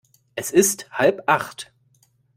Es 0.33 0.49
ist 0.49 0.89
halb 0.93 1.21
acht. 1.27 1.71